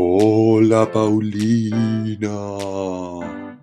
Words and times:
Hola, 0.00 0.88
Paulina. 0.92 2.28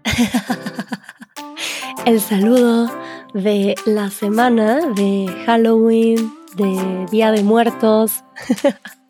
El 2.06 2.20
saludo 2.20 2.92
de 3.34 3.74
la 3.86 4.10
semana 4.10 4.82
de 4.96 5.34
Halloween, 5.46 6.30
de 6.58 7.06
Día 7.10 7.32
de 7.32 7.42
Muertos. 7.42 8.26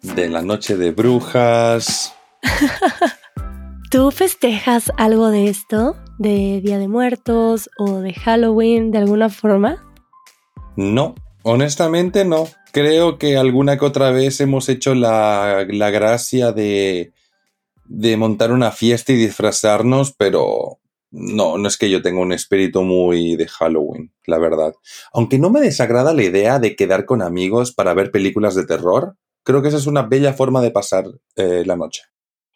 De 0.03 0.29
la 0.29 0.43
noche 0.43 0.77
de 0.77 0.91
brujas. 0.91 2.13
¿Tú 3.89 4.11
festejas 4.11 4.91
algo 4.95 5.29
de 5.29 5.49
esto? 5.49 5.95
¿De 6.19 6.61
Día 6.61 6.77
de 6.77 6.87
Muertos 6.87 7.71
o 7.79 8.01
de 8.01 8.13
Halloween 8.13 8.91
de 8.91 8.99
alguna 8.99 9.29
forma? 9.29 9.83
No, 10.75 11.15
honestamente 11.41 12.23
no. 12.23 12.45
Creo 12.75 13.17
que 13.17 13.37
alguna 13.37 13.79
que 13.79 13.85
otra 13.85 14.11
vez 14.11 14.41
hemos 14.41 14.67
hecho 14.67 14.95
la, 14.95 15.65
la 15.69 15.91
gracia 15.91 16.51
de, 16.51 17.13
de 17.85 18.17
montar 18.17 18.51
una 18.51 18.73
fiesta 18.73 19.13
y 19.13 19.15
disfrazarnos, 19.15 20.11
pero 20.11 20.79
no, 21.09 21.57
no 21.57 21.69
es 21.69 21.77
que 21.77 21.89
yo 21.89 22.01
tenga 22.01 22.19
un 22.19 22.33
espíritu 22.33 22.81
muy 22.81 23.37
de 23.37 23.47
Halloween, 23.47 24.11
la 24.25 24.39
verdad. 24.39 24.73
Aunque 25.13 25.39
no 25.39 25.49
me 25.49 25.61
desagrada 25.61 26.13
la 26.13 26.23
idea 26.23 26.59
de 26.59 26.75
quedar 26.75 27.05
con 27.05 27.21
amigos 27.21 27.71
para 27.71 27.93
ver 27.93 28.11
películas 28.11 28.55
de 28.55 28.65
terror, 28.65 29.15
creo 29.45 29.61
que 29.61 29.69
esa 29.69 29.77
es 29.77 29.87
una 29.87 30.01
bella 30.01 30.33
forma 30.33 30.61
de 30.61 30.71
pasar 30.71 31.05
eh, 31.37 31.63
la 31.65 31.77
noche. 31.77 32.01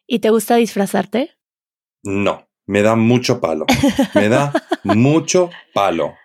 ¿Y 0.05 0.19
te 0.19 0.31
gusta 0.31 0.57
disfrazarte? 0.57 1.37
No, 2.03 2.45
me 2.65 2.81
da 2.81 2.97
mucho 2.97 3.39
palo. 3.39 3.67
Me 4.13 4.27
da 4.27 4.51
mucho 4.83 5.49
palo. 5.73 6.15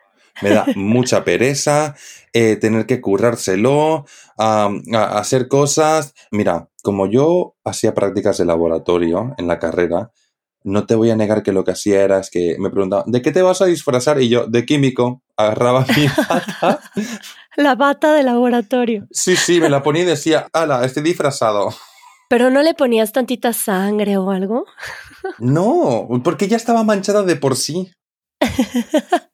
Me 0.42 0.50
da 0.50 0.66
mucha 0.74 1.24
pereza 1.24 1.94
eh, 2.32 2.56
tener 2.56 2.86
que 2.86 3.00
currárselo, 3.00 4.04
a, 4.38 4.68
a 4.92 5.18
hacer 5.18 5.48
cosas. 5.48 6.14
Mira, 6.30 6.68
como 6.82 7.06
yo 7.06 7.56
hacía 7.64 7.94
prácticas 7.94 8.38
de 8.38 8.44
laboratorio 8.44 9.34
en 9.38 9.46
la 9.46 9.58
carrera, 9.58 10.10
no 10.64 10.86
te 10.86 10.94
voy 10.94 11.10
a 11.10 11.16
negar 11.16 11.42
que 11.42 11.52
lo 11.52 11.62
que 11.62 11.72
hacía 11.72 12.02
era 12.02 12.18
es 12.18 12.30
que 12.30 12.56
me 12.58 12.70
preguntaban, 12.70 13.10
¿de 13.10 13.22
qué 13.22 13.30
te 13.30 13.42
vas 13.42 13.60
a 13.60 13.66
disfrazar? 13.66 14.20
Y 14.20 14.30
yo, 14.30 14.46
de 14.46 14.64
químico, 14.64 15.22
agarraba 15.36 15.86
mi 15.96 16.06
bata. 16.28 16.80
La 17.56 17.74
bata 17.74 18.14
de 18.14 18.22
laboratorio. 18.22 19.06
Sí, 19.10 19.36
sí, 19.36 19.60
me 19.60 19.68
la 19.68 19.82
ponía 19.82 20.02
y 20.02 20.06
decía, 20.06 20.48
ala, 20.52 20.84
estoy 20.84 21.02
disfrazado. 21.02 21.68
¿Pero 22.28 22.50
no 22.50 22.62
le 22.62 22.74
ponías 22.74 23.12
tantita 23.12 23.52
sangre 23.52 24.16
o 24.16 24.30
algo? 24.30 24.64
No, 25.38 26.08
porque 26.24 26.48
ya 26.48 26.56
estaba 26.56 26.82
manchada 26.82 27.22
de 27.22 27.36
por 27.36 27.56
sí. 27.56 27.92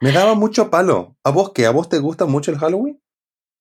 Me 0.00 0.12
daba 0.12 0.34
mucho 0.34 0.70
palo. 0.70 1.16
¿A 1.24 1.30
vos 1.30 1.52
qué? 1.52 1.66
¿A 1.66 1.70
vos 1.70 1.88
te 1.88 1.98
gusta 1.98 2.26
mucho 2.26 2.50
el 2.50 2.58
Halloween? 2.58 3.00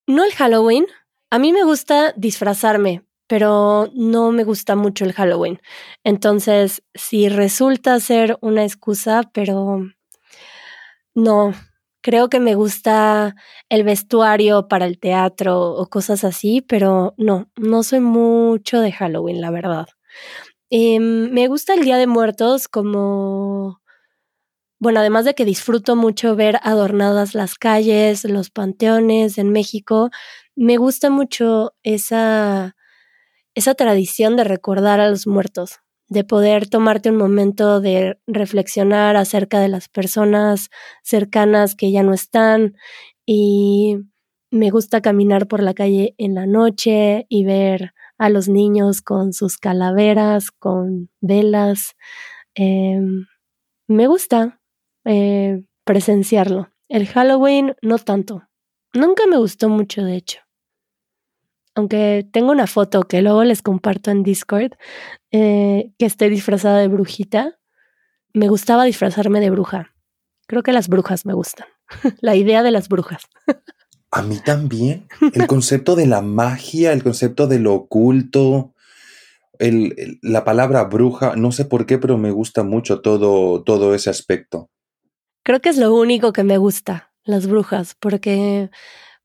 No 0.08 0.23
el 0.23 0.34
Halloween. 0.34 0.86
A 1.30 1.40
mí 1.40 1.53
me 1.53 1.64
gusta 1.64 2.14
disfrazarme, 2.18 3.06
pero 3.28 3.90
no 3.94 4.31
me 4.31 4.44
gusta 4.44 4.76
mucho 4.76 5.06
el 5.06 5.14
Halloween. 5.14 5.62
Entonces, 6.03 6.84
si 6.94 7.30
resulta 7.30 8.00
ser 8.00 8.38
una 8.42 8.64
excusa, 8.64 9.30
pero 9.34 9.86
no, 11.14 11.53
creo 12.02 12.30
que 12.30 12.40
me 12.40 12.56
gusta 12.56 13.36
el 13.70 13.84
vestuario 13.84 14.68
para 14.68 14.86
el 14.86 15.00
teatro 15.00 15.72
o 15.72 15.88
cosas 15.88 16.23
así, 16.23 16.62
pero 16.62 17.14
no, 17.18 17.50
no 17.56 17.84
soy 17.84 18.00
mucho 18.02 18.81
de 18.81 18.92
Halloween, 18.92 19.40
la 19.42 19.52
verdad. 19.52 19.88
Eh, 20.70 21.00
me 21.00 21.48
gusta 21.48 21.73
el 21.73 21.84
Día 21.84 21.98
de 21.98 22.08
Muertos 22.08 22.68
como... 22.68 23.81
Bueno, 24.82 25.00
además 25.00 25.26
de 25.26 25.36
que 25.36 25.46
disfruto 25.46 25.96
mucho 25.96 26.36
ver 26.36 26.58
adornadas 26.64 27.36
las 27.36 27.54
calles, 27.54 28.24
los 28.24 28.50
panteones 28.50 29.38
en 29.38 29.52
México, 29.52 30.10
me 30.56 30.78
gusta 30.78 31.12
mucho 31.12 31.74
esa, 31.84 32.76
esa 33.56 33.76
tradición 33.76 34.38
de 34.38 34.44
recordar 34.44 35.00
a 35.00 35.09
los 35.09 35.28
muertos, 35.28 35.82
de 36.09 36.24
poder 36.24 36.68
tomarte 36.68 37.12
un 37.12 37.18
momento 37.18 37.82
de 37.82 38.20
reflexionar 38.28 39.18
acerca 39.18 39.59
de 39.59 39.68
las 39.69 39.88
personas 39.88 40.69
cercanas 41.03 41.75
que 41.75 41.92
ya 41.92 42.03
no 42.03 42.13
están 42.16 42.75
y 43.25 43.98
me 44.52 44.72
gusta 44.72 45.02
caminar 45.02 45.48
por 45.48 45.62
la 45.63 45.75
calle 45.75 46.16
en 46.18 46.36
la 46.36 46.48
noche 46.48 47.28
y 47.30 47.46
ver 47.46 47.94
a 48.18 48.30
los 48.30 48.50
niños 48.50 49.02
con 49.03 49.34
sus 49.34 49.58
calaveras, 49.58 50.52
con 50.52 51.09
velas. 51.22 51.96
Eh, 52.56 53.00
me 53.88 54.08
gusta 54.08 54.61
eh, 55.06 55.63
presenciarlo. 55.84 56.69
El 56.89 57.07
Halloween 57.07 57.75
no 57.81 57.97
tanto. 58.00 58.47
Nunca 58.94 59.25
me 59.28 59.38
gustó 59.38 59.69
mucho, 59.69 60.03
de 60.03 60.16
hecho 60.16 60.39
aunque 61.75 62.28
tengo 62.31 62.51
una 62.51 62.67
foto 62.67 63.03
que 63.03 63.22
luego 63.22 63.44
les 63.44 63.62
comparto 63.62 64.12
en 64.12 64.23
Discord, 64.23 64.73
eh, 65.31 65.91
que 65.97 66.06
estoy 66.06 66.29
disfrazada 66.29 66.79
de 66.79 66.88
brujita, 66.88 67.59
me 68.34 68.47
gustaba 68.50 68.84
disfrazarme 68.84 69.39
de 69.39 69.50
bruja. 69.50 69.94
Creo 70.47 70.63
que 70.63 70.73
las 70.73 70.88
brujas 70.89 71.25
me 71.25 71.33
gustan. 71.33 71.68
la 72.22 72.35
idea 72.35 72.63
de 72.63 72.72
las 72.72 72.89
brujas. 72.89 73.23
A 74.12 74.22
mí 74.22 74.38
también. 74.44 75.07
El 75.33 75.47
concepto 75.47 75.95
de 75.95 76.06
la 76.07 76.22
magia, 76.22 76.91
el 76.91 77.03
concepto 77.03 77.47
de 77.47 77.59
lo 77.59 77.73
oculto, 77.73 78.73
el- 79.59 80.19
la 80.22 80.44
palabra 80.44 80.83
bruja, 80.85 81.35
no 81.38 81.51
sé 81.53 81.63
por 81.66 81.85
qué, 81.85 81.97
pero 81.97 82.18
me 82.18 82.31
gusta 82.31 82.63
mucho 82.63 83.00
todo, 83.01 83.63
todo 83.63 83.95
ese 83.95 84.09
aspecto. 84.09 84.69
Creo 85.44 85.59
que 85.59 85.69
es 85.69 85.78
lo 85.78 85.94
único 85.96 86.34
que 86.34 86.44
me 86.44 86.57
gusta, 86.57 87.12
las 87.24 87.47
brujas, 87.47 87.96
porque 88.00 88.69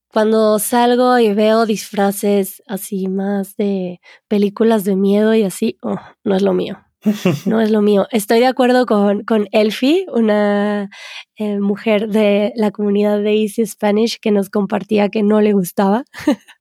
cuando 0.09 0.59
salgo 0.59 1.19
y 1.19 1.34
veo 1.34 1.66
disfraces 1.66 2.62
así 2.66 3.09
más 3.09 3.56
de 3.56 4.00
películas 4.28 4.84
de 4.84 4.97
miedo 4.97 5.34
y 5.34 5.43
así, 5.43 5.76
oh, 5.82 5.99
no 6.25 6.37
es 6.37 6.43
lo 6.43 6.55
mío. 6.55 6.78
No 7.47 7.60
es 7.60 7.71
lo 7.71 7.82
mío. 7.82 8.06
Estoy 8.10 8.41
de 8.41 8.47
acuerdo 8.47 8.87
con, 8.87 9.22
con 9.25 9.47
Elfie, 9.53 10.06
una 10.12 10.91
eh, 11.37 11.60
mujer 11.60 12.09
de 12.09 12.53
la 12.56 12.71
comunidad 12.71 13.21
de 13.22 13.43
Easy 13.43 13.65
Spanish 13.66 14.19
que 14.21 14.32
nos 14.32 14.50
compartía 14.50 15.09
que 15.09 15.22
no 15.22 15.41
le 15.41 15.53
gustaba. 15.53 16.05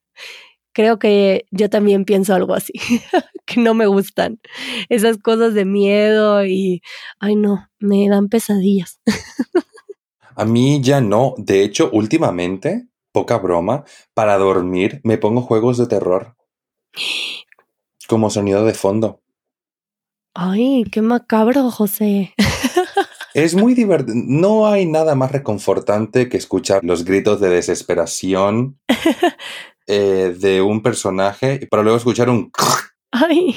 Creo 0.76 0.98
que 0.98 1.46
yo 1.50 1.70
también 1.70 2.04
pienso 2.04 2.34
algo 2.34 2.52
así, 2.52 2.74
que 3.46 3.62
no 3.62 3.72
me 3.72 3.86
gustan 3.86 4.40
esas 4.90 5.16
cosas 5.16 5.54
de 5.54 5.64
miedo 5.64 6.44
y, 6.44 6.82
ay 7.18 7.34
no, 7.34 7.66
me 7.78 8.06
dan 8.10 8.28
pesadillas. 8.28 9.00
A 10.36 10.44
mí 10.44 10.82
ya 10.82 11.00
no. 11.00 11.34
De 11.38 11.62
hecho, 11.62 11.88
últimamente, 11.94 12.88
poca 13.10 13.38
broma, 13.38 13.84
para 14.12 14.36
dormir 14.36 15.00
me 15.02 15.16
pongo 15.16 15.40
juegos 15.40 15.78
de 15.78 15.86
terror. 15.86 16.36
Como 18.06 18.28
sonido 18.28 18.66
de 18.66 18.74
fondo. 18.74 19.22
Ay, 20.34 20.84
qué 20.92 21.00
macabro, 21.00 21.70
José. 21.70 22.34
Es 23.32 23.54
muy 23.54 23.74
divertido. 23.74 24.16
No 24.26 24.66
hay 24.66 24.86
nada 24.86 25.14
más 25.14 25.30
reconfortante 25.30 26.30
que 26.30 26.38
escuchar 26.38 26.82
los 26.84 27.04
gritos 27.04 27.38
de 27.38 27.50
desesperación 27.50 28.78
eh, 29.86 30.34
de 30.38 30.62
un 30.62 30.82
personaje 30.82 31.66
para 31.70 31.82
luego 31.82 31.98
escuchar 31.98 32.28
un... 32.30 32.50
Ay. 33.10 33.56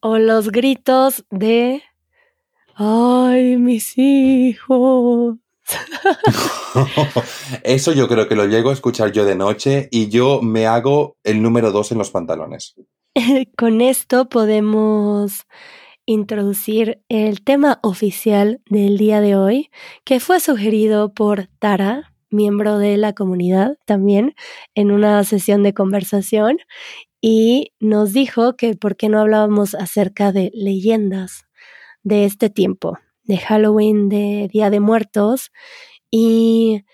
O 0.00 0.18
los 0.18 0.50
gritos 0.50 1.24
de, 1.30 1.82
ay, 2.74 3.56
mis 3.56 3.96
hijos. 3.98 5.36
Eso 7.64 7.92
yo 7.92 8.08
creo 8.08 8.28
que 8.28 8.36
lo 8.36 8.46
llego 8.46 8.70
a 8.70 8.72
escuchar 8.72 9.12
yo 9.12 9.24
de 9.24 9.34
noche 9.34 9.88
y 9.90 10.08
yo 10.08 10.40
me 10.42 10.66
hago 10.66 11.16
el 11.24 11.42
número 11.42 11.72
dos 11.72 11.92
en 11.92 11.98
los 11.98 12.10
pantalones. 12.10 12.76
Con 13.56 13.80
esto 13.80 14.28
podemos 14.28 15.46
introducir 16.04 17.02
el 17.08 17.42
tema 17.42 17.80
oficial 17.82 18.60
del 18.70 18.96
día 18.96 19.20
de 19.20 19.36
hoy, 19.36 19.70
que 20.04 20.20
fue 20.20 20.38
sugerido 20.38 21.12
por 21.12 21.48
Tara, 21.58 22.12
miembro 22.36 22.78
de 22.78 22.96
la 22.96 23.12
comunidad 23.14 23.78
también, 23.86 24.34
en 24.74 24.92
una 24.92 25.24
sesión 25.24 25.62
de 25.62 25.74
conversación, 25.74 26.58
y 27.20 27.72
nos 27.80 28.12
dijo 28.12 28.56
que 28.56 28.76
por 28.76 28.96
qué 28.96 29.08
no 29.08 29.18
hablábamos 29.18 29.74
acerca 29.74 30.30
de 30.30 30.52
leyendas 30.54 31.46
de 32.04 32.24
este 32.24 32.50
tiempo, 32.50 32.98
de 33.24 33.38
Halloween, 33.38 34.08
de 34.08 34.48
Día 34.52 34.70
de 34.70 34.80
Muertos, 34.80 35.50
y 36.10 36.84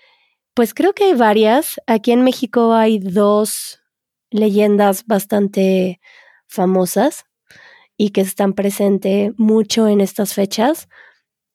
pues 0.53 0.73
creo 0.73 0.93
que 0.93 1.05
hay 1.05 1.13
varias. 1.13 1.79
Aquí 1.87 2.11
en 2.11 2.23
México 2.23 2.73
hay 2.73 2.99
dos 2.99 3.81
leyendas 4.31 5.05
bastante 5.05 5.99
famosas 6.47 7.25
y 7.97 8.09
que 8.09 8.21
están 8.21 8.53
presentes 8.53 9.31
mucho 9.37 9.87
en 9.87 10.01
estas 10.01 10.33
fechas. 10.33 10.89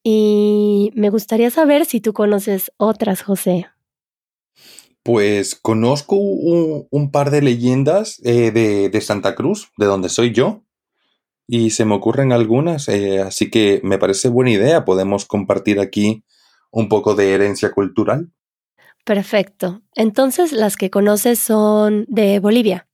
Y 0.02 0.90
me 0.94 1.10
gustaría 1.10 1.50
saber 1.50 1.84
si 1.84 2.00
tú 2.00 2.12
conoces 2.12 2.72
otras, 2.76 3.22
José. 3.22 3.66
Pues 5.08 5.54
conozco 5.54 6.16
un, 6.16 6.86
un 6.90 7.10
par 7.10 7.30
de 7.30 7.40
leyendas 7.40 8.20
eh, 8.24 8.50
de, 8.50 8.90
de 8.90 9.00
Santa 9.00 9.34
Cruz, 9.34 9.70
de 9.78 9.86
donde 9.86 10.10
soy 10.10 10.32
yo, 10.34 10.64
y 11.46 11.70
se 11.70 11.86
me 11.86 11.94
ocurren 11.94 12.30
algunas, 12.30 12.90
eh, 12.90 13.22
así 13.22 13.48
que 13.50 13.80
me 13.82 13.96
parece 13.96 14.28
buena 14.28 14.50
idea. 14.50 14.84
Podemos 14.84 15.24
compartir 15.24 15.80
aquí 15.80 16.24
un 16.70 16.90
poco 16.90 17.14
de 17.14 17.32
herencia 17.32 17.72
cultural. 17.72 18.30
Perfecto. 19.06 19.80
Entonces, 19.94 20.52
las 20.52 20.76
que 20.76 20.90
conoces 20.90 21.38
son 21.38 22.04
de 22.10 22.38
Bolivia, 22.38 22.86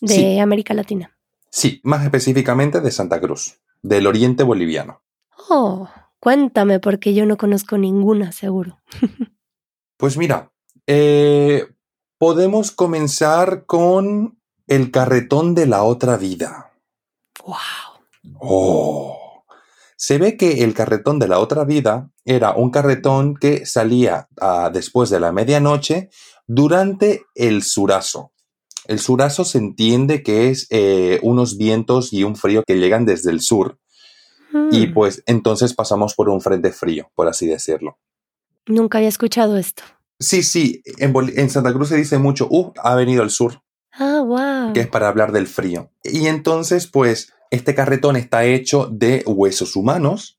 de 0.00 0.14
Sí. 0.14 0.38
América 0.40 0.74
Latina. 0.74 1.16
Sí, 1.52 1.80
más 1.84 2.02
específicamente 2.02 2.80
de 2.80 2.90
Santa 2.90 3.20
Cruz, 3.20 3.60
del 3.80 4.08
oriente 4.08 4.42
boliviano. 4.42 5.04
Oh, 5.48 5.88
cuéntame 6.18 6.80
porque 6.80 7.14
yo 7.14 7.26
no 7.26 7.36
conozco 7.36 7.78
ninguna, 7.78 8.32
seguro. 8.32 8.80
pues 9.98 10.16
mira, 10.16 10.50
eh, 10.92 11.68
podemos 12.18 12.72
comenzar 12.72 13.64
con 13.64 14.40
el 14.66 14.90
carretón 14.90 15.54
de 15.54 15.66
la 15.66 15.84
otra 15.84 16.16
vida. 16.16 16.72
¡Wow! 17.46 18.34
¡Oh! 18.40 19.44
Se 19.94 20.18
ve 20.18 20.36
que 20.36 20.64
el 20.64 20.74
carretón 20.74 21.20
de 21.20 21.28
la 21.28 21.38
otra 21.38 21.62
vida 21.62 22.10
era 22.24 22.56
un 22.56 22.72
carretón 22.72 23.36
que 23.36 23.66
salía 23.66 24.28
ah, 24.40 24.70
después 24.72 25.10
de 25.10 25.20
la 25.20 25.30
medianoche 25.30 26.10
durante 26.48 27.22
el 27.36 27.62
surazo. 27.62 28.32
El 28.86 28.98
surazo 28.98 29.44
se 29.44 29.58
entiende 29.58 30.24
que 30.24 30.50
es 30.50 30.66
eh, 30.70 31.20
unos 31.22 31.56
vientos 31.56 32.12
y 32.12 32.24
un 32.24 32.34
frío 32.34 32.64
que 32.66 32.78
llegan 32.78 33.04
desde 33.04 33.30
el 33.30 33.42
sur. 33.42 33.78
Y 34.72 34.88
Mm, 34.88 34.94
pues 34.94 35.22
entonces 35.26 35.72
pasamos 35.72 36.16
por 36.16 36.28
un 36.28 36.40
frente 36.40 36.72
frío, 36.72 37.12
por 37.14 37.28
así 37.28 37.46
decirlo. 37.46 38.00
nunca 38.66 38.98
había 38.98 39.08
escuchado 39.08 39.56
esto. 39.56 39.84
Sí, 40.20 40.42
sí, 40.42 40.82
en, 40.98 41.12
Bol- 41.14 41.32
en 41.36 41.48
Santa 41.50 41.72
Cruz 41.72 41.88
se 41.88 41.96
dice 41.96 42.18
mucho, 42.18 42.46
uh, 42.50 42.72
ha 42.82 42.94
venido 42.94 43.22
el 43.22 43.30
sur. 43.30 43.62
Ah, 43.92 44.22
wow. 44.24 44.72
que 44.72 44.80
es 44.80 44.86
para 44.86 45.08
hablar 45.08 45.32
del 45.32 45.46
frío. 45.48 45.90
Y 46.04 46.26
entonces, 46.28 46.86
pues, 46.86 47.32
este 47.50 47.74
carretón 47.74 48.14
está 48.16 48.44
hecho 48.44 48.86
de 48.86 49.24
huesos 49.26 49.74
humanos 49.74 50.38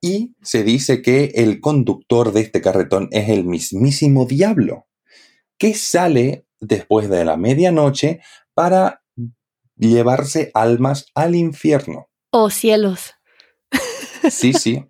y 0.00 0.34
se 0.42 0.62
dice 0.62 1.00
que 1.00 1.32
el 1.36 1.60
conductor 1.60 2.32
de 2.32 2.42
este 2.42 2.60
carretón 2.60 3.08
es 3.12 3.28
el 3.30 3.44
mismísimo 3.44 4.26
diablo, 4.26 4.86
que 5.56 5.72
sale 5.74 6.46
después 6.60 7.08
de 7.08 7.24
la 7.24 7.36
medianoche 7.36 8.20
para 8.54 9.02
llevarse 9.76 10.50
almas 10.52 11.06
al 11.14 11.34
infierno. 11.34 12.08
Oh, 12.30 12.50
cielos. 12.50 13.14
Sí, 14.30 14.52
sí. 14.52 14.84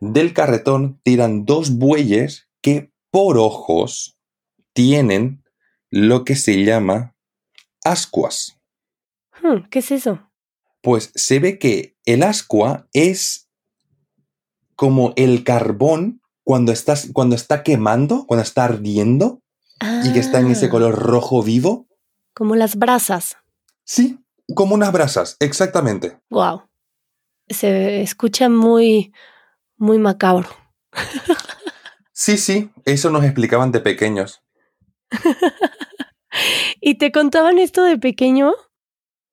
Del 0.00 0.32
carretón 0.32 1.00
tiran 1.02 1.44
dos 1.44 1.72
bueyes 1.76 2.48
que 2.62 2.92
por 3.10 3.38
ojos 3.38 4.16
tienen 4.72 5.44
lo 5.90 6.24
que 6.24 6.36
se 6.36 6.64
llama 6.64 7.14
ascuas. 7.84 8.58
Hmm, 9.42 9.68
¿Qué 9.70 9.78
es 9.80 9.90
eso? 9.90 10.20
Pues 10.82 11.10
se 11.14 11.38
ve 11.38 11.58
que 11.58 11.96
el 12.04 12.22
ascua 12.22 12.88
es 12.92 13.48
como 14.76 15.12
el 15.16 15.42
carbón 15.44 16.22
cuando, 16.44 16.72
estás, 16.72 17.10
cuando 17.12 17.34
está 17.34 17.62
quemando, 17.62 18.24
cuando 18.26 18.42
está 18.42 18.64
ardiendo 18.64 19.42
y 20.04 20.12
que 20.12 20.18
está 20.18 20.40
en 20.40 20.50
ese 20.50 20.66
Ah, 20.66 20.70
color 20.70 20.94
rojo 20.94 21.42
vivo. 21.42 21.88
Como 22.34 22.56
las 22.56 22.76
brasas. 22.76 23.36
Sí, 23.84 24.18
como 24.54 24.74
unas 24.74 24.92
brasas, 24.92 25.36
exactamente. 25.40 26.18
Wow. 26.30 26.62
Se 27.48 28.02
escucha 28.02 28.48
muy, 28.48 29.12
muy 29.76 29.98
macabro. 29.98 30.48
Sí, 32.18 32.36
sí, 32.36 32.72
eso 32.84 33.10
nos 33.10 33.22
explicaban 33.22 33.70
de 33.70 33.78
pequeños. 33.78 34.42
¿Y 36.80 36.98
te 36.98 37.12
contaban 37.12 37.60
esto 37.60 37.84
de 37.84 37.96
pequeño? 37.96 38.54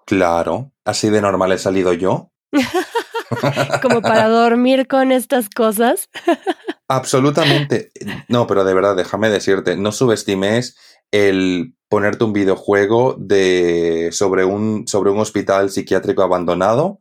Claro, 0.06 0.72
así 0.86 1.10
de 1.10 1.20
normal 1.20 1.52
he 1.52 1.58
salido 1.58 1.94
yo. 1.94 2.32
Como 3.82 4.04
para 4.04 4.28
dormir 4.28 4.88
con 4.88 5.12
estas 5.12 5.50
cosas. 5.50 6.12
Absolutamente. 6.88 7.90
No, 8.28 8.46
pero 8.46 8.64
de 8.64 8.76
verdad, 8.76 8.96
déjame 8.96 9.32
decirte, 9.32 9.76
no 9.78 9.92
subestimes 9.92 10.78
el 11.10 11.76
ponerte 11.90 12.24
un 12.24 12.34
videojuego 12.34 13.16
de 13.18 14.10
sobre 14.12 14.46
un 14.46 14.88
sobre 14.88 15.10
un 15.10 15.18
hospital 15.18 15.72
psiquiátrico 15.72 16.22
abandonado. 16.22 17.00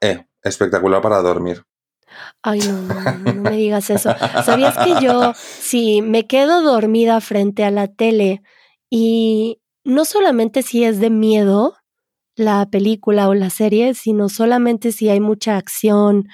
Eh, 0.00 0.24
espectacular 0.42 1.02
para 1.02 1.20
dormir. 1.20 1.66
Ay, 2.42 2.60
no, 2.60 2.80
no, 2.82 2.94
no, 3.00 3.32
no, 3.34 3.42
me 3.42 3.56
digas 3.56 3.90
eso. 3.90 4.14
¿Sabías 4.44 4.76
que 4.78 4.94
yo, 5.00 5.32
si 5.34 6.02
me 6.02 6.26
quedo 6.26 6.62
dormida 6.62 7.20
frente 7.20 7.64
a 7.64 7.70
la 7.70 7.88
tele 7.88 8.42
y 8.90 9.60
no 9.84 10.04
solamente 10.04 10.62
si 10.62 10.84
es 10.84 11.00
de 11.00 11.10
miedo 11.10 11.76
la 12.36 12.68
película 12.70 13.28
o 13.28 13.34
la 13.34 13.50
serie, 13.50 13.94
sino 13.94 14.28
solamente 14.28 14.92
si 14.92 15.08
hay 15.08 15.20
mucha 15.20 15.56
acción 15.56 16.28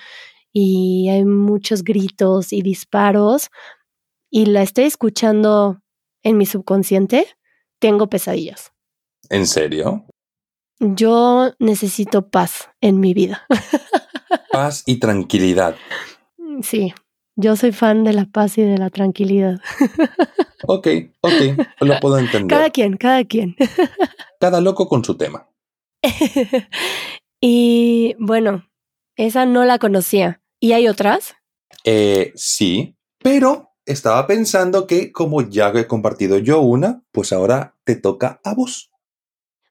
y 0.52 1.08
hay 1.08 1.25
muchos 1.25 1.84
gritos 1.84 2.52
y 2.52 2.62
disparos 2.62 3.49
y 4.31 4.46
la 4.46 4.62
estoy 4.62 4.84
escuchando 4.84 5.81
en 6.23 6.37
mi 6.38 6.46
subconsciente, 6.46 7.26
tengo 7.79 8.08
pesadillas. 8.08 8.73
¿En 9.29 9.46
serio? 9.46 10.06
Yo 10.84 11.52
necesito 11.61 12.29
paz 12.29 12.69
en 12.81 12.99
mi 12.99 13.14
vida. 13.14 13.46
Paz 14.50 14.82
y 14.84 14.99
tranquilidad. 14.99 15.76
Sí, 16.62 16.93
yo 17.37 17.55
soy 17.55 17.70
fan 17.70 18.02
de 18.02 18.12
la 18.12 18.25
paz 18.26 18.58
y 18.58 18.62
de 18.62 18.76
la 18.79 18.90
tranquilidad. 18.90 19.61
Ok, 20.64 20.87
ok, 21.23 21.32
lo 21.81 21.99
puedo 21.99 22.19
entender. 22.19 22.56
Cada 22.56 22.70
quien, 22.70 22.96
cada 22.96 23.25
quien. 23.25 23.56
Cada 24.40 24.61
loco 24.61 24.87
con 24.87 25.05
su 25.05 25.17
tema. 25.17 25.49
y 27.40 28.14
bueno, 28.20 28.64
esa 29.17 29.44
no 29.44 29.64
la 29.64 29.81
conocía. 29.81 30.40
¿Y 30.61 30.70
hay 30.70 30.87
otras? 30.87 31.34
Eh, 31.82 32.32
sí, 32.37 32.96
pero 33.19 33.73
estaba 33.87 34.25
pensando 34.29 34.87
que 34.87 35.11
como 35.11 35.43
ya 35.43 35.73
he 35.75 35.88
compartido 35.88 36.38
yo 36.38 36.61
una, 36.61 37.02
pues 37.11 37.32
ahora 37.32 37.76
te 37.82 37.96
toca 37.96 38.40
a 38.44 38.55
vos. 38.55 38.91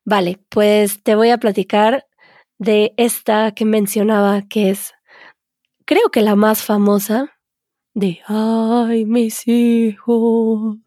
Vale, 0.06 0.40
pues 0.50 1.04
te 1.04 1.16
voy 1.16 1.30
a 1.30 1.38
platicar 1.38 2.08
de 2.58 2.94
esta 2.98 3.52
que 3.54 3.66
mencionaba, 3.66 4.42
que 4.44 4.72
es, 4.72 4.94
creo 5.86 6.10
que 6.12 6.22
la 6.22 6.36
más 6.36 6.64
famosa, 6.64 7.32
de 7.94 8.20
Ay, 8.28 9.06
mis 9.06 9.48
hijos. 9.48 10.78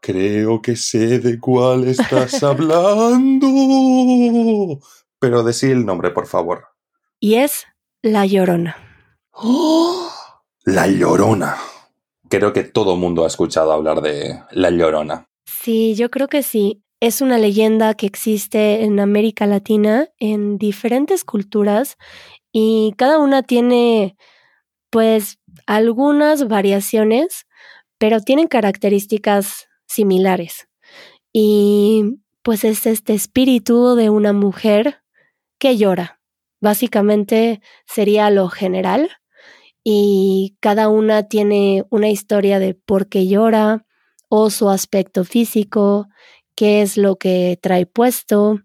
Creo 0.00 0.62
que 0.62 0.76
sé 0.76 1.18
de 1.18 1.38
cuál 1.38 1.84
estás 1.84 2.42
hablando. 2.42 3.48
Pero 5.18 5.42
decí 5.42 5.66
el 5.66 5.84
nombre, 5.84 6.10
por 6.10 6.26
favor. 6.26 6.68
Y 7.18 7.34
es 7.34 7.66
La 8.02 8.24
Llorona. 8.26 8.76
¡Oh! 9.32 10.10
La 10.64 10.86
Llorona. 10.86 11.56
Creo 12.28 12.52
que 12.52 12.62
todo 12.64 12.96
mundo 12.96 13.24
ha 13.24 13.26
escuchado 13.26 13.72
hablar 13.72 14.02
de 14.02 14.40
La 14.52 14.70
Llorona. 14.70 15.26
Sí, 15.44 15.94
yo 15.96 16.10
creo 16.10 16.28
que 16.28 16.42
sí. 16.42 16.82
Es 17.02 17.22
una 17.22 17.38
leyenda 17.38 17.94
que 17.94 18.04
existe 18.04 18.84
en 18.84 19.00
América 19.00 19.46
Latina, 19.46 20.10
en 20.18 20.58
diferentes 20.58 21.24
culturas, 21.24 21.96
y 22.52 22.92
cada 22.98 23.18
una 23.18 23.42
tiene, 23.42 24.16
pues, 24.90 25.38
algunas 25.66 26.48
variaciones, 26.48 27.46
pero 27.98 28.20
tienen 28.20 28.48
características 28.48 29.68
similares. 29.86 30.68
Y 31.32 32.20
pues 32.42 32.64
es 32.64 32.86
este 32.86 33.14
espíritu 33.14 33.96
de 33.96 34.10
una 34.10 34.32
mujer 34.32 35.02
que 35.58 35.76
llora. 35.78 36.20
Básicamente 36.60 37.60
sería 37.86 38.30
lo 38.30 38.48
general, 38.48 39.10
y 39.84 40.56
cada 40.60 40.88
una 40.88 41.28
tiene 41.28 41.84
una 41.90 42.10
historia 42.10 42.58
de 42.58 42.74
por 42.74 43.08
qué 43.08 43.28
llora 43.28 43.86
o 44.28 44.50
su 44.50 44.70
aspecto 44.70 45.24
físico, 45.24 46.08
qué 46.54 46.82
es 46.82 46.96
lo 46.96 47.16
que 47.16 47.58
trae 47.60 47.86
puesto 47.86 48.60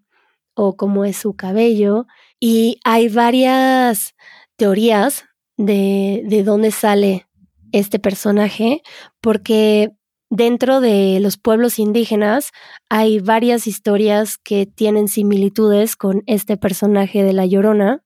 o 0.55 0.77
cómo 0.77 1.05
es 1.05 1.17
su 1.17 1.35
cabello. 1.35 2.07
Y 2.39 2.79
hay 2.83 3.09
varias 3.09 4.15
teorías 4.55 5.25
de, 5.57 6.23
de 6.25 6.43
dónde 6.43 6.71
sale 6.71 7.27
este 7.71 7.99
personaje, 7.99 8.81
porque 9.21 9.91
dentro 10.29 10.81
de 10.81 11.19
los 11.21 11.37
pueblos 11.37 11.79
indígenas 11.79 12.51
hay 12.89 13.19
varias 13.19 13.67
historias 13.67 14.37
que 14.37 14.65
tienen 14.65 15.07
similitudes 15.07 15.95
con 15.95 16.23
este 16.25 16.57
personaje 16.57 17.23
de 17.23 17.33
La 17.33 17.45
Llorona. 17.45 18.03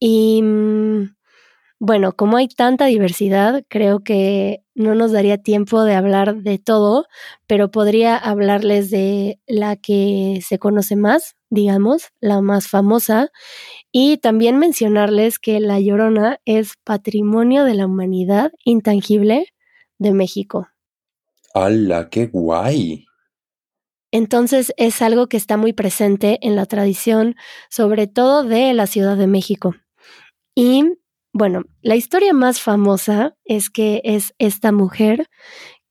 Y 0.00 0.42
mm, 0.42 1.17
bueno, 1.80 2.12
como 2.16 2.36
hay 2.36 2.48
tanta 2.48 2.86
diversidad, 2.86 3.64
creo 3.68 4.00
que 4.00 4.64
no 4.74 4.94
nos 4.96 5.12
daría 5.12 5.38
tiempo 5.38 5.84
de 5.84 5.94
hablar 5.94 6.42
de 6.42 6.58
todo, 6.58 7.06
pero 7.46 7.70
podría 7.70 8.16
hablarles 8.16 8.90
de 8.90 9.40
la 9.46 9.76
que 9.76 10.40
se 10.44 10.58
conoce 10.58 10.96
más, 10.96 11.36
digamos, 11.50 12.08
la 12.20 12.40
más 12.40 12.66
famosa, 12.66 13.30
y 13.92 14.18
también 14.18 14.58
mencionarles 14.58 15.38
que 15.38 15.60
La 15.60 15.78
Llorona 15.78 16.40
es 16.44 16.74
patrimonio 16.82 17.64
de 17.64 17.74
la 17.74 17.86
humanidad 17.86 18.50
intangible 18.64 19.46
de 19.98 20.12
México. 20.12 20.68
¡Hala, 21.54 22.08
qué 22.10 22.26
guay! 22.26 23.04
Entonces 24.10 24.72
es 24.78 25.00
algo 25.00 25.28
que 25.28 25.36
está 25.36 25.56
muy 25.56 25.72
presente 25.72 26.38
en 26.42 26.56
la 26.56 26.66
tradición, 26.66 27.36
sobre 27.70 28.06
todo 28.06 28.42
de 28.42 28.72
la 28.74 28.86
Ciudad 28.86 29.16
de 29.16 29.26
México. 29.26 29.74
Y 30.54 30.97
bueno, 31.32 31.62
la 31.82 31.96
historia 31.96 32.32
más 32.32 32.60
famosa 32.60 33.36
es 33.44 33.70
que 33.70 34.00
es 34.04 34.34
esta 34.38 34.72
mujer 34.72 35.28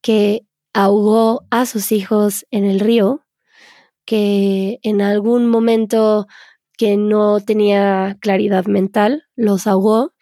que 0.01 0.41
ahogó 0.73 1.45
a 1.51 1.65
sus 1.65 1.91
hijos 1.91 2.45
en 2.51 2.65
el 2.65 2.79
río, 2.79 3.25
que 4.05 4.79
en 4.83 5.01
algún 5.01 5.47
momento 5.47 6.27
que 6.77 6.97
no 6.97 7.39
tenía 7.41 8.17
claridad 8.21 8.65
mental, 8.65 9.23
los 9.35 9.67
ahogó 9.67 10.13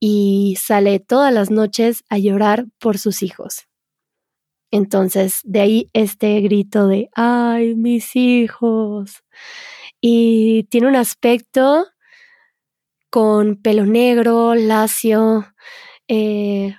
y 0.00 0.56
sale 0.60 0.98
todas 0.98 1.32
las 1.32 1.50
noches 1.50 2.04
a 2.08 2.18
llorar 2.18 2.66
por 2.78 2.98
sus 2.98 3.22
hijos. 3.22 3.66
Entonces, 4.72 5.40
de 5.44 5.60
ahí 5.60 5.90
este 5.92 6.40
grito 6.40 6.86
de, 6.86 7.10
ay, 7.14 7.74
mis 7.74 8.14
hijos. 8.16 9.22
Y 10.00 10.64
tiene 10.64 10.88
un 10.88 10.96
aspecto 10.96 11.86
con 13.10 13.56
pelo 13.56 13.84
negro, 13.86 14.54
lacio. 14.54 15.46
Eh, 16.08 16.74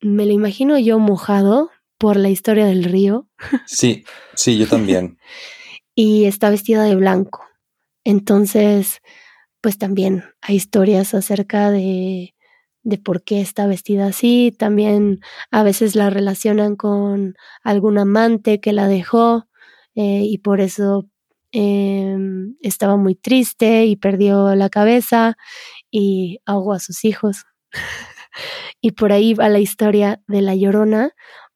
me 0.00 0.26
lo 0.26 0.32
imagino 0.32 0.78
yo 0.78 0.98
mojado 0.98 1.70
por 1.98 2.16
la 2.16 2.28
historia 2.28 2.66
del 2.66 2.84
río. 2.84 3.28
Sí, 3.66 4.04
sí, 4.34 4.58
yo 4.58 4.66
también. 4.66 5.18
y 5.94 6.24
está 6.24 6.50
vestida 6.50 6.84
de 6.84 6.96
blanco. 6.96 7.46
Entonces, 8.04 9.00
pues 9.60 9.78
también 9.78 10.24
hay 10.40 10.56
historias 10.56 11.14
acerca 11.14 11.70
de, 11.70 12.34
de 12.82 12.98
por 12.98 13.22
qué 13.22 13.40
está 13.40 13.66
vestida 13.66 14.06
así. 14.06 14.54
También 14.56 15.20
a 15.50 15.62
veces 15.62 15.94
la 15.94 16.10
relacionan 16.10 16.76
con 16.76 17.36
algún 17.62 17.98
amante 17.98 18.60
que 18.60 18.72
la 18.72 18.88
dejó 18.88 19.46
eh, 19.94 20.22
y 20.24 20.38
por 20.38 20.60
eso 20.60 21.08
em, 21.52 22.56
estaba 22.60 22.96
muy 22.96 23.14
triste 23.14 23.86
y 23.86 23.96
perdió 23.96 24.54
la 24.54 24.68
cabeza 24.70 25.36
y 25.90 26.40
ahogó 26.46 26.74
a 26.74 26.80
sus 26.80 27.04
hijos. 27.04 27.44
y 28.80 28.92
por 28.92 29.12
ahí 29.12 29.34
va 29.34 29.48
la 29.48 29.60
historia 29.60 30.22
de 30.26 30.42
la 30.42 30.54
llorona, 30.54 31.12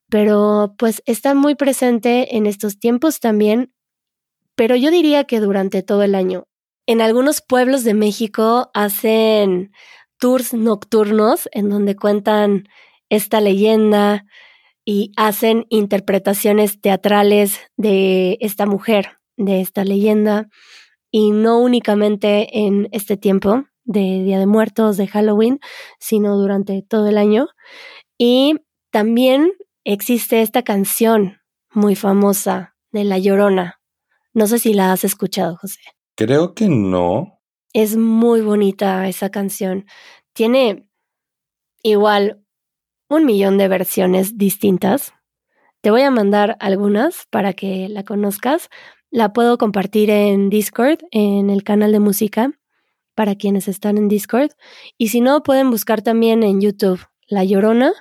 pero 0.09 0.75
pues 0.79 1.03
está 1.07 1.35
muy 1.35 1.55
presente 1.55 2.37
en 2.37 2.47
estos 2.47 2.79
tiempos 2.79 3.21
también, 3.21 3.73
pero 4.55 4.77
yo 4.77 4.91
diría 4.91 5.25
que 5.25 5.41
durante 5.41 5.83
todo 5.83 6.03
el 6.03 6.15
año. 6.15 6.47
En 6.87 7.01
algunos 7.01 7.41
pueblos 7.41 7.85
de 7.85 7.95
México 7.95 8.71
hacen 8.73 9.73
tours 10.19 10.55
nocturnos 10.55 11.49
en 11.53 11.69
donde 11.69 11.97
cuentan 11.97 12.69
esta 13.09 13.41
leyenda 13.41 14.25
y 14.85 15.13
hacen 15.17 15.67
interpretaciones 15.69 16.81
teatrales 16.81 17.59
de 17.77 18.39
esta 18.41 18.67
mujer, 18.67 19.16
de 19.37 19.61
esta 19.61 19.85
leyenda, 19.85 20.49
y 21.11 21.31
no 21.31 21.59
únicamente 21.59 22.59
en 22.67 22.89
este 22.93 23.17
tiempo 23.17 23.65
de 23.85 24.23
Día 24.25 24.39
de 24.39 24.47
Muertos, 24.47 24.97
de 24.97 25.07
Halloween, 25.07 25.61
sino 25.99 26.37
durante 26.37 26.83
todo 26.83 27.09
el 27.09 27.19
año. 27.19 27.49
Y 28.19 28.57
también 28.91 29.53
existe 29.85 30.43
esta 30.43 30.63
canción 30.63 31.39
muy 31.73 31.95
famosa 31.95 32.75
de 32.93 33.05
La 33.05 33.19
Llorona. 33.19 33.81
No 34.35 34.47
sé 34.47 34.59
si 34.59 34.75
la 34.75 34.93
has 34.93 35.05
escuchado, 35.05 35.57
José. 35.57 35.81
Creo 36.17 36.55
que 36.55 36.69
no. 36.69 37.41
Es 37.73 37.97
muy 37.97 38.41
bonita 38.41 39.09
esa 39.09 39.31
canción. 39.31 39.87
Tiene 40.33 40.89
igual 41.83 42.43
un 43.09 43.25
millón 43.25 43.59
de 43.59 43.69
versiones 43.69 44.37
distintas. 44.37 45.13
Te 45.83 45.91
voy 45.91 46.03
a 46.03 46.11
mandar 46.11 46.57
algunas 46.61 47.27
para 47.31 47.53
que 47.53 47.89
la 47.89 48.05
conozcas. 48.05 48.69
La 49.11 49.33
puedo 49.33 49.57
compartir 49.59 50.11
en 50.11 50.51
Discord, 50.51 50.99
en 51.11 51.51
el 51.51 51.63
canal 51.63 51.93
de 51.93 52.01
música, 52.01 52.53
para 53.15 53.35
quienes 53.35 53.69
están 53.69 53.99
en 53.99 54.09
Discord. 54.09 54.51
Y 54.99 55.09
si 55.09 55.21
no, 55.21 55.43
pueden 55.43 55.71
buscar 55.71 56.03
también 56.03 56.43
en 56.43 56.61
YouTube 56.61 57.01
La 57.27 57.45
Llorona 57.45 57.93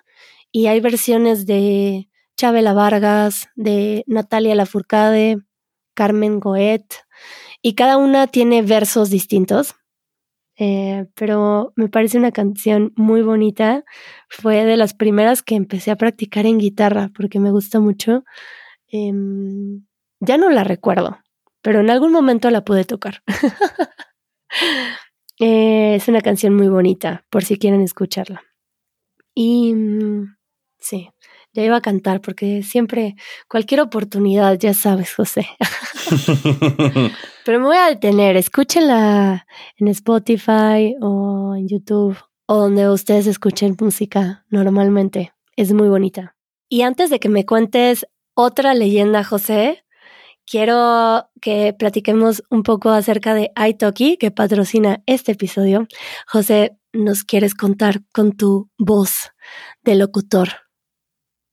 y 0.51 0.67
hay 0.67 0.79
versiones 0.79 1.45
de 1.45 2.09
Chabela 2.37 2.73
Vargas, 2.73 3.49
de 3.55 4.03
Natalia 4.07 4.55
Lafourcade, 4.55 5.39
Carmen 5.93 6.39
Goet, 6.39 6.85
y 7.61 7.75
cada 7.75 7.97
una 7.97 8.27
tiene 8.27 8.61
versos 8.61 9.09
distintos. 9.09 9.75
Eh, 10.57 11.07
pero 11.15 11.73
me 11.75 11.89
parece 11.89 12.17
una 12.17 12.31
canción 12.31 12.93
muy 12.95 13.21
bonita. 13.21 13.83
Fue 14.29 14.63
de 14.65 14.77
las 14.77 14.93
primeras 14.93 15.43
que 15.43 15.55
empecé 15.55 15.91
a 15.91 15.97
practicar 15.97 16.45
en 16.45 16.57
guitarra 16.59 17.11
porque 17.15 17.39
me 17.39 17.51
gusta 17.51 17.79
mucho. 17.79 18.23
Em, 18.87 19.85
ya 20.25 20.37
no 20.37 20.49
la 20.49 20.63
recuerdo, 20.63 21.19
pero 21.61 21.79
en 21.79 21.89
algún 21.89 22.11
momento 22.11 22.49
la 22.49 22.63
pude 22.63 22.85
tocar. 22.85 23.23
Eh, 25.37 25.95
es 25.95 26.07
una 26.07 26.21
canción 26.21 26.55
muy 26.55 26.69
bonita, 26.69 27.25
por 27.29 27.43
si 27.43 27.57
quieren 27.57 27.81
escucharla. 27.81 28.41
Y 29.33 29.73
mm, 29.73 30.35
Sí, 30.85 31.09
ya 31.51 31.63
iba 31.63 31.77
a 31.77 31.81
cantar 31.81 32.21
porque 32.21 32.61
siempre, 32.61 33.15
cualquier 33.47 33.81
oportunidad, 33.81 34.59
ya 34.59 34.75
sabes, 34.75 35.15
José. 35.15 35.47
Pero 37.45 37.59
me 37.59 37.65
voy 37.65 37.77
a 37.77 37.87
detener, 37.87 38.37
escúchenla 38.37 39.47
en 39.77 39.87
Spotify 39.87 40.95
o 41.01 41.55
en 41.55 41.67
YouTube 41.67 42.17
o 42.45 42.57
donde 42.57 42.87
ustedes 42.87 43.25
escuchen 43.25 43.75
música 43.79 44.45
normalmente. 44.49 45.33
Es 45.55 45.73
muy 45.73 45.89
bonita. 45.89 46.35
Y 46.69 46.83
antes 46.83 47.09
de 47.09 47.19
que 47.19 47.29
me 47.29 47.47
cuentes 47.47 48.05
otra 48.35 48.75
leyenda, 48.75 49.23
José, 49.23 49.84
quiero 50.45 51.29
que 51.41 51.73
platiquemos 51.77 52.43
un 52.49 52.63
poco 52.63 52.89
acerca 52.89 53.33
de 53.33 53.51
iTalki, 53.55 54.17
que 54.17 54.31
patrocina 54.31 55.03
este 55.05 55.33
episodio. 55.33 55.87
José, 56.27 56.77
¿nos 56.93 57.23
quieres 57.23 57.55
contar 57.55 58.01
con 58.13 58.31
tu 58.33 58.69
voz 58.77 59.31
de 59.83 59.95
locutor? 59.95 60.49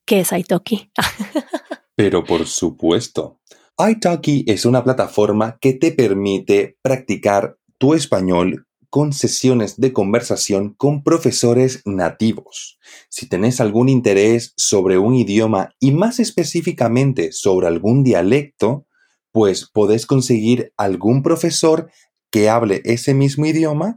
¿Qué 0.06 0.20
es 0.20 0.32
Italki? 0.32 0.90
Pero 1.96 2.24
por 2.24 2.46
supuesto. 2.46 3.40
Italki 3.78 4.44
es 4.46 4.64
una 4.66 4.84
plataforma 4.84 5.58
que 5.60 5.74
te 5.74 5.92
permite 5.92 6.78
practicar 6.82 7.56
tu 7.78 7.94
español 7.94 8.66
con 8.92 9.14
sesiones 9.14 9.80
de 9.80 9.94
conversación 9.94 10.74
con 10.74 11.02
profesores 11.02 11.80
nativos. 11.86 12.78
Si 13.08 13.26
tenés 13.26 13.58
algún 13.58 13.88
interés 13.88 14.52
sobre 14.58 14.98
un 14.98 15.14
idioma 15.14 15.70
y 15.80 15.92
más 15.92 16.20
específicamente 16.20 17.32
sobre 17.32 17.68
algún 17.68 18.04
dialecto, 18.04 18.86
pues 19.30 19.66
podés 19.72 20.04
conseguir 20.04 20.74
algún 20.76 21.22
profesor 21.22 21.90
que 22.30 22.50
hable 22.50 22.82
ese 22.84 23.14
mismo 23.14 23.46
idioma 23.46 23.96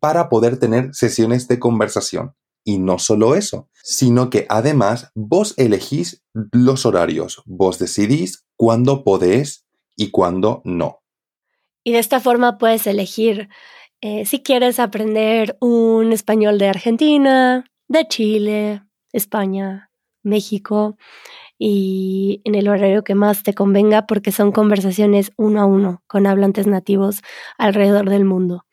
para 0.00 0.28
poder 0.28 0.58
tener 0.58 0.92
sesiones 0.92 1.46
de 1.46 1.60
conversación. 1.60 2.34
Y 2.64 2.80
no 2.80 2.98
solo 2.98 3.36
eso, 3.36 3.68
sino 3.84 4.30
que 4.30 4.46
además 4.48 5.12
vos 5.14 5.54
elegís 5.58 6.24
los 6.50 6.86
horarios, 6.86 7.40
vos 7.46 7.78
decidís 7.78 8.44
cuándo 8.56 9.04
podés 9.04 9.64
y 9.94 10.10
cuándo 10.10 10.60
no. 10.64 11.02
Y 11.84 11.92
de 11.92 11.98
esta 11.98 12.20
forma 12.20 12.58
puedes 12.58 12.86
elegir 12.86 13.48
eh, 14.02 14.26
si 14.26 14.42
quieres 14.42 14.78
aprender 14.80 15.56
un 15.60 16.12
español 16.12 16.58
de 16.58 16.68
Argentina, 16.68 17.64
de 17.88 18.06
Chile, 18.08 18.82
España, 19.12 19.90
México 20.24 20.96
y 21.56 22.40
en 22.44 22.56
el 22.56 22.68
horario 22.68 23.04
que 23.04 23.14
más 23.14 23.44
te 23.44 23.54
convenga 23.54 24.08
porque 24.08 24.32
son 24.32 24.50
conversaciones 24.50 25.30
uno 25.36 25.60
a 25.60 25.66
uno 25.66 26.02
con 26.08 26.26
hablantes 26.26 26.66
nativos 26.66 27.22
alrededor 27.58 28.10
del 28.10 28.24
mundo. 28.24 28.64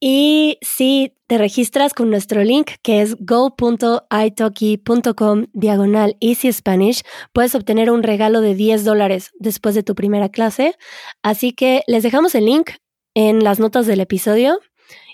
Y 0.00 0.56
si 0.62 1.12
te 1.26 1.36
registras 1.36 1.92
con 1.92 2.08
nuestro 2.10 2.42
link 2.42 2.70
que 2.82 3.02
es 3.02 3.14
go.italki.com 3.18 5.46
diagonal 5.52 6.16
Easy 6.20 6.50
Spanish, 6.52 7.02
puedes 7.32 7.54
obtener 7.54 7.90
un 7.90 8.02
regalo 8.02 8.40
de 8.40 8.54
10 8.54 8.84
dólares 8.84 9.32
después 9.38 9.74
de 9.74 9.82
tu 9.82 9.94
primera 9.94 10.30
clase. 10.30 10.76
Así 11.22 11.52
que 11.52 11.82
les 11.86 12.02
dejamos 12.02 12.34
el 12.34 12.46
link 12.46 12.70
en 13.16 13.42
las 13.42 13.58
notas 13.58 13.86
del 13.86 14.00
episodio 14.00 14.60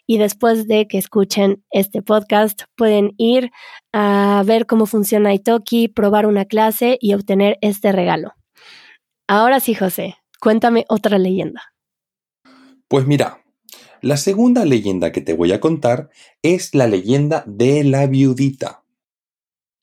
y 0.08 0.18
después 0.18 0.66
de 0.66 0.88
que 0.88 0.98
escuchen 0.98 1.64
este 1.70 2.02
podcast 2.02 2.62
pueden 2.74 3.12
ir 3.16 3.52
a 3.92 4.42
ver 4.44 4.66
cómo 4.66 4.86
funciona 4.86 5.32
Italki, 5.32 5.86
probar 5.86 6.26
una 6.26 6.44
clase 6.44 6.98
y 7.00 7.14
obtener 7.14 7.58
este 7.60 7.92
regalo. 7.92 8.34
Ahora 9.28 9.60
sí, 9.60 9.76
José, 9.76 10.16
cuéntame 10.40 10.84
otra 10.88 11.16
leyenda. 11.16 11.62
Pues 12.88 13.06
mira, 13.06 13.44
la 14.00 14.16
segunda 14.16 14.64
leyenda 14.64 15.12
que 15.12 15.20
te 15.20 15.34
voy 15.34 15.52
a 15.52 15.60
contar 15.60 16.10
es 16.42 16.74
la 16.74 16.88
leyenda 16.88 17.44
de 17.46 17.84
la 17.84 18.08
viudita. 18.08 18.82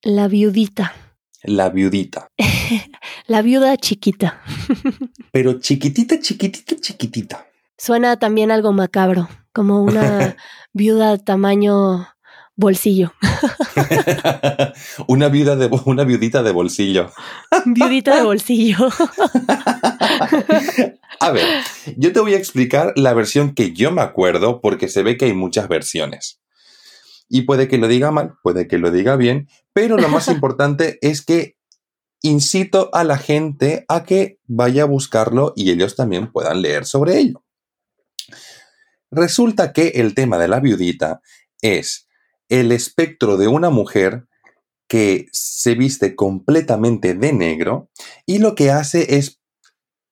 La 0.04 0.28
viudita. 0.28 0.94
La 1.42 1.70
viudita. 1.70 2.28
la 3.28 3.42
viuda 3.42 3.78
chiquita. 3.78 4.42
Pero 5.32 5.62
chiquitita, 5.62 6.20
chiquitita, 6.20 6.76
chiquitita. 6.76 7.49
Suena 7.80 8.20
también 8.20 8.52
algo 8.52 8.74
macabro, 8.74 9.30
como 9.54 9.82
una 9.82 10.36
viuda 10.74 11.18
tamaño 11.18 12.10
bolsillo. 12.58 13.14
una 15.08 15.30
viuda 15.30 15.56
de 15.56 15.70
una 15.86 16.04
viudita 16.04 16.44
de 16.44 16.52
bolsillo. 16.52 17.10
viudita 17.66 18.18
de 18.18 18.24
bolsillo. 18.24 18.90
A 21.22 21.32
ver, 21.32 21.46
yo 21.96 22.12
te 22.12 22.20
voy 22.20 22.34
a 22.34 22.38
explicar 22.38 22.92
la 22.98 23.14
versión 23.14 23.56
que 23.56 23.72
yo 23.72 23.92
me 23.92 24.02
acuerdo 24.02 24.60
porque 24.60 24.90
se 24.90 25.02
ve 25.02 25.16
que 25.16 25.26
hay 25.26 25.34
muchas 25.34 25.70
versiones. 25.70 26.42
Y 27.30 27.44
puede 27.44 27.70
que 27.70 27.78
lo 27.78 27.88
diga 27.88 28.12
mal, 28.12 28.34
puede 28.44 28.68
que 28.68 28.78
lo 28.78 28.92
diga 28.92 29.16
bien, 29.16 29.48
pero 29.72 29.96
lo 29.96 30.10
más 30.10 30.28
importante 30.28 31.00
es 31.02 31.22
que 31.22 31.56
incito 32.22 32.90
a 32.92 33.06
la 33.06 33.18
gente 33.18 33.86
a 33.88 34.04
que 34.04 34.38
vaya 34.48 34.84
a 34.84 34.88
buscarlo 34.88 35.54
y 35.56 35.72
ellos 35.72 35.96
también 35.96 36.30
puedan 36.30 36.62
leer 36.62 36.86
sobre 36.86 37.20
ello. 37.20 37.42
Resulta 39.12 39.74
que 39.74 39.90
el 39.96 40.14
tema 40.14 40.38
de 40.38 40.48
la 40.48 40.60
viudita 40.60 41.22
es 41.62 42.08
el 42.48 42.72
espectro 42.72 43.38
de 43.38 43.48
una 43.48 43.70
mujer 43.70 44.28
que 44.88 45.28
se 45.32 45.76
viste 45.76 46.16
completamente 46.16 47.14
de 47.14 47.32
negro 47.32 47.90
y 48.26 48.40
lo 48.40 48.56
que 48.56 48.72
hace 48.72 49.18
es 49.18 49.40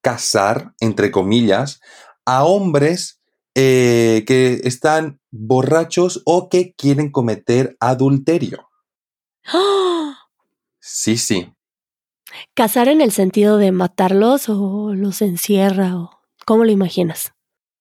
casar, 0.02 0.74
entre 0.80 1.12
comillas, 1.12 1.82
a 2.26 2.46
hombres 2.46 3.20
eh, 3.56 4.24
que 4.28 4.62
están 4.64 5.20
borrachos 5.32 6.22
o 6.26 6.48
que 6.48 6.74
quieren 6.76 7.12
cometer 7.12 7.76
adulterio. 7.80 8.70
Sí, 10.80 11.18
sí. 11.18 11.54
¿Casar 12.54 12.88
en 12.88 13.02
el 13.02 13.12
sentido 13.12 13.58
de 13.58 13.72
matarlos 13.72 14.50
o 14.50 14.94
los 14.94 15.22
encierra 15.22 15.98
o 15.98 16.12
cómo 16.46 16.66
lo 16.66 16.72
imaginas? 16.72 17.34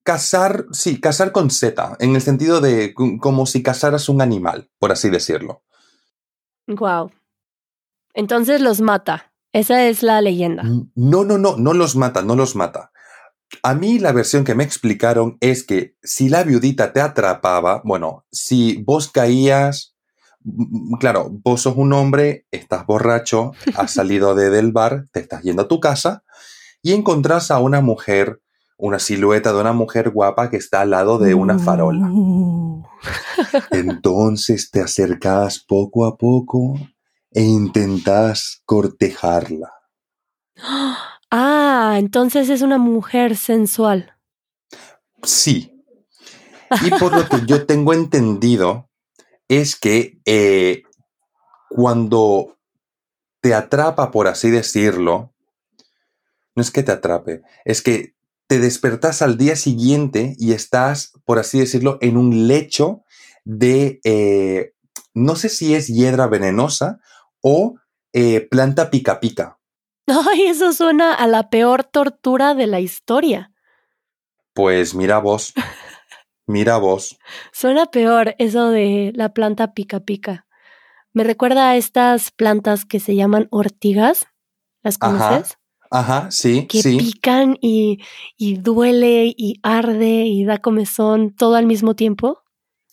Casar, 0.06 0.66
sí, 0.70 1.00
casar 1.00 1.32
con 1.32 1.50
Z, 1.50 1.96
en 1.98 2.14
el 2.14 2.22
sentido 2.22 2.60
de 2.60 2.94
como 2.94 3.44
si 3.44 3.62
casaras 3.62 4.08
un 4.08 4.22
animal, 4.22 4.70
por 4.78 4.92
así 4.92 5.10
decirlo. 5.10 5.64
Wow. 6.68 7.10
Entonces 8.14 8.60
los 8.60 8.80
mata. 8.80 9.32
Esa 9.52 9.86
es 9.86 10.02
la 10.02 10.20
leyenda. 10.20 10.62
No, 10.94 11.24
no, 11.24 11.38
no, 11.38 11.56
no 11.56 11.72
los 11.72 11.96
mata, 11.96 12.22
no 12.22 12.36
los 12.36 12.54
mata. 12.54 12.92
A 13.62 13.74
mí 13.74 13.98
la 13.98 14.12
versión 14.12 14.44
que 14.44 14.54
me 14.54 14.64
explicaron 14.64 15.38
es 15.40 15.64
que 15.64 15.96
si 16.02 16.28
la 16.28 16.44
viudita 16.44 16.92
te 16.92 17.00
atrapaba, 17.00 17.82
bueno, 17.84 18.26
si 18.30 18.82
vos 18.84 19.10
caías 19.10 19.96
claro, 21.00 21.28
vos 21.30 21.62
sos 21.62 21.76
un 21.76 21.92
hombre, 21.92 22.46
estás 22.50 22.86
borracho, 22.86 23.52
has 23.76 23.90
salido 23.92 24.34
de, 24.34 24.50
del 24.50 24.72
bar, 24.72 25.06
te 25.12 25.20
estás 25.20 25.42
yendo 25.42 25.62
a 25.62 25.68
tu 25.68 25.80
casa 25.80 26.24
y 26.82 26.92
encontrás 26.92 27.50
a 27.50 27.58
una 27.58 27.80
mujer, 27.80 28.40
una 28.76 28.98
silueta 28.98 29.52
de 29.52 29.60
una 29.60 29.72
mujer 29.72 30.10
guapa 30.10 30.50
que 30.50 30.56
está 30.56 30.82
al 30.82 30.90
lado 30.90 31.18
de 31.18 31.34
una 31.34 31.58
farola. 31.58 32.08
Uh. 32.12 32.84
Entonces 33.70 34.70
te 34.70 34.80
acercas 34.80 35.64
poco 35.66 36.06
a 36.06 36.16
poco 36.16 36.78
e 37.30 37.42
intentas 37.42 38.62
cortejarla. 38.64 39.72
Ah, 41.30 41.96
entonces 41.98 42.48
es 42.48 42.62
una 42.62 42.78
mujer 42.78 43.36
sensual. 43.36 44.16
Sí. 45.22 45.84
Y 46.82 46.90
por 46.98 47.14
lo 47.14 47.28
que 47.28 47.44
yo 47.46 47.66
tengo 47.66 47.92
entendido, 47.92 48.88
es 49.48 49.76
que 49.76 50.18
eh, 50.24 50.82
cuando 51.68 52.56
te 53.40 53.54
atrapa, 53.54 54.10
por 54.10 54.28
así 54.28 54.50
decirlo, 54.50 55.34
no 56.54 56.62
es 56.62 56.70
que 56.70 56.82
te 56.82 56.92
atrape, 56.92 57.42
es 57.64 57.82
que 57.82 58.15
te 58.46 58.60
despertas 58.60 59.22
al 59.22 59.36
día 59.36 59.56
siguiente 59.56 60.34
y 60.38 60.52
estás, 60.52 61.12
por 61.24 61.38
así 61.38 61.58
decirlo, 61.58 61.98
en 62.00 62.16
un 62.16 62.46
lecho 62.46 63.02
de, 63.44 64.00
eh, 64.04 64.74
no 65.14 65.36
sé 65.36 65.48
si 65.48 65.74
es 65.74 65.88
hiedra 65.88 66.26
venenosa 66.26 67.00
o 67.40 67.76
eh, 68.12 68.46
planta 68.48 68.90
pica 68.90 69.20
pica. 69.20 69.58
Ay, 70.06 70.46
eso 70.46 70.72
suena 70.72 71.14
a 71.14 71.26
la 71.26 71.50
peor 71.50 71.84
tortura 71.84 72.54
de 72.54 72.66
la 72.66 72.80
historia. 72.80 73.52
Pues 74.54 74.94
mira 74.94 75.18
vos. 75.18 75.52
Mira 76.46 76.78
vos. 76.78 77.18
Suena 77.52 77.86
peor 77.86 78.36
eso 78.38 78.70
de 78.70 79.12
la 79.14 79.34
planta 79.34 79.74
pica 79.74 80.00
pica. 80.00 80.46
Me 81.12 81.24
recuerda 81.24 81.70
a 81.70 81.76
estas 81.76 82.30
plantas 82.30 82.84
que 82.84 83.00
se 83.00 83.16
llaman 83.16 83.48
ortigas. 83.50 84.26
¿Las 84.82 84.96
conoces? 84.96 85.52
Ajá, 85.52 85.60
sí, 86.30 86.66
que 86.66 86.82
pican 86.82 87.56
y, 87.60 88.00
y 88.36 88.56
duele 88.56 89.34
y 89.36 89.60
arde 89.62 90.26
y 90.26 90.44
da 90.44 90.58
comezón 90.58 91.34
todo 91.34 91.56
al 91.56 91.66
mismo 91.66 91.94
tiempo. 91.94 92.42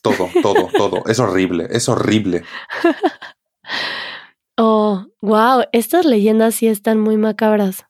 Todo, 0.02 0.30
todo, 0.42 0.68
todo. 0.78 1.04
Es 1.06 1.20
horrible, 1.20 1.68
es 1.72 1.88
horrible. 1.88 2.44
oh, 4.58 5.06
wow, 5.22 5.64
estas 5.72 6.06
leyendas 6.06 6.56
sí 6.56 6.68
están 6.68 7.00
muy 7.00 7.18
macabras. 7.18 7.86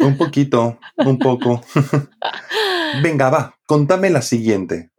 Un 0.00 0.16
poquito, 0.16 0.78
un 0.96 1.18
poco. 1.18 1.62
Venga, 3.02 3.30
va, 3.30 3.58
contame 3.66 4.10
la 4.10 4.22
siguiente. 4.22 4.90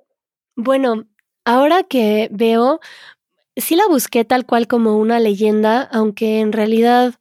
Bueno, 0.56 1.06
ahora 1.46 1.84
que 1.84 2.30
veo, 2.32 2.80
sí 3.56 3.76
la 3.76 3.88
busqué 3.88 4.26
tal 4.26 4.46
cual 4.46 4.68
como 4.68 4.98
una 4.98 5.20
leyenda, 5.20 5.84
aunque 5.84 6.40
en 6.40 6.52
realidad 6.52 7.16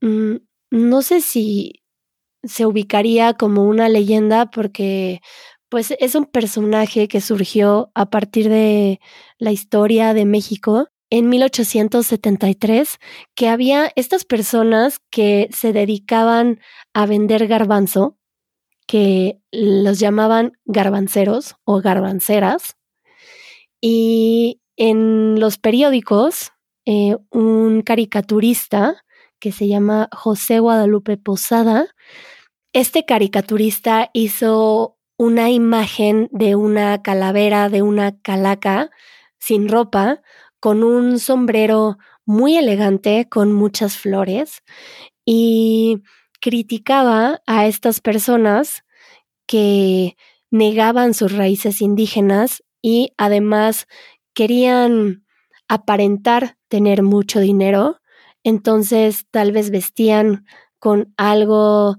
mm, 0.00 0.36
no 0.76 1.02
sé 1.02 1.20
si 1.20 1.82
se 2.44 2.66
ubicaría 2.66 3.34
como 3.34 3.64
una 3.64 3.88
leyenda 3.88 4.50
porque 4.50 5.20
pues 5.68 5.94
es 5.98 6.14
un 6.14 6.26
personaje 6.26 7.08
que 7.08 7.20
surgió 7.20 7.90
a 7.94 8.08
partir 8.10 8.48
de 8.48 9.00
la 9.38 9.50
historia 9.50 10.14
de 10.14 10.24
México 10.24 10.88
en 11.10 11.28
1873, 11.28 12.98
que 13.34 13.48
había 13.48 13.92
estas 13.96 14.24
personas 14.24 15.00
que 15.10 15.48
se 15.52 15.72
dedicaban 15.72 16.60
a 16.94 17.06
vender 17.06 17.46
garbanzo 17.46 18.16
que 18.86 19.40
los 19.50 19.98
llamaban 19.98 20.52
garbanceros 20.64 21.56
o 21.64 21.80
garbanceras. 21.80 22.76
Y 23.80 24.60
en 24.76 25.40
los 25.40 25.58
periódicos, 25.58 26.52
eh, 26.86 27.16
un 27.30 27.82
caricaturista 27.82 29.04
que 29.46 29.52
se 29.52 29.68
llama 29.68 30.08
José 30.10 30.58
Guadalupe 30.58 31.18
Posada, 31.18 31.86
este 32.72 33.04
caricaturista 33.04 34.10
hizo 34.12 34.98
una 35.18 35.50
imagen 35.50 36.28
de 36.32 36.56
una 36.56 37.00
calavera, 37.00 37.68
de 37.68 37.80
una 37.80 38.20
calaca 38.22 38.90
sin 39.38 39.68
ropa, 39.68 40.20
con 40.58 40.82
un 40.82 41.20
sombrero 41.20 41.96
muy 42.24 42.56
elegante, 42.56 43.28
con 43.28 43.52
muchas 43.52 43.96
flores, 43.96 44.64
y 45.24 46.02
criticaba 46.40 47.40
a 47.46 47.68
estas 47.68 48.00
personas 48.00 48.82
que 49.46 50.16
negaban 50.50 51.14
sus 51.14 51.30
raíces 51.30 51.80
indígenas 51.80 52.64
y 52.82 53.12
además 53.16 53.86
querían 54.34 55.24
aparentar 55.68 56.58
tener 56.66 57.04
mucho 57.04 57.38
dinero, 57.38 58.00
entonces 58.46 59.26
tal 59.32 59.50
vez 59.50 59.70
vestían 59.70 60.46
con 60.78 61.12
algo 61.16 61.96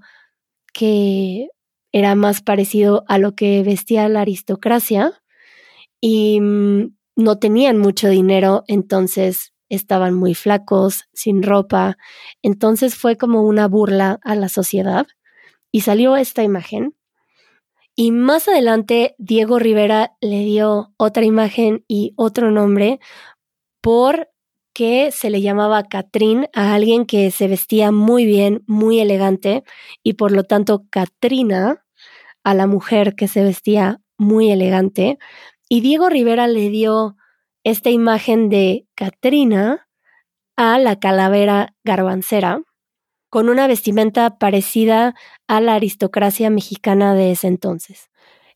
que 0.73 1.49
era 1.91 2.15
más 2.15 2.41
parecido 2.41 3.03
a 3.09 3.17
lo 3.17 3.35
que 3.35 3.63
vestía 3.63 4.07
la 4.07 4.21
aristocracia 4.21 5.11
y 5.99 6.39
mm, 6.39 6.95
no 7.17 7.37
tenían 7.37 7.77
mucho 7.77 8.07
dinero, 8.07 8.63
entonces 8.67 9.53
estaban 9.67 10.13
muy 10.13 10.35
flacos, 10.35 11.09
sin 11.11 11.43
ropa. 11.43 11.97
Entonces 12.41 12.95
fue 12.95 13.17
como 13.17 13.41
una 13.41 13.67
burla 13.67 14.17
a 14.23 14.33
la 14.35 14.47
sociedad 14.47 15.05
y 15.69 15.81
salió 15.81 16.15
esta 16.15 16.43
imagen. 16.43 16.95
Y 17.93 18.11
más 18.11 18.47
adelante 18.47 19.15
Diego 19.17 19.59
Rivera 19.59 20.15
le 20.21 20.45
dio 20.45 20.93
otra 20.95 21.25
imagen 21.25 21.83
y 21.89 22.13
otro 22.15 22.51
nombre 22.51 23.01
porque 24.77 25.11
se 25.11 25.31
le 25.31 25.41
llamaba 25.41 25.85
Catrín 25.85 26.49
a 26.53 26.75
alguien 26.75 27.07
que 27.07 27.31
se 27.31 27.47
vestía 27.47 27.91
muy 27.91 28.27
bien, 28.27 28.63
muy 28.67 28.99
elegante 28.99 29.63
y 30.03 30.13
por 30.13 30.31
lo 30.31 30.43
tanto 30.43 30.85
Catrina 30.91 31.83
a 32.43 32.53
la 32.53 32.67
mujer 32.67 33.15
que 33.15 33.27
se 33.27 33.43
vestía 33.43 34.01
muy 34.19 34.51
elegante. 34.51 35.17
Y 35.67 35.81
Diego 35.81 36.09
Rivera 36.09 36.47
le 36.47 36.69
dio 36.69 37.15
esta 37.63 37.89
imagen 37.89 38.49
de 38.49 38.85
Catrina 38.93 39.87
a 40.55 40.77
la 40.77 40.99
calavera 40.99 41.73
garbancera, 41.83 42.61
con 43.31 43.49
una 43.49 43.65
vestimenta 43.65 44.37
parecida 44.37 45.15
a 45.47 45.59
la 45.59 45.73
aristocracia 45.73 46.51
mexicana 46.51 47.15
de 47.15 47.31
ese 47.31 47.47
entonces. 47.47 48.11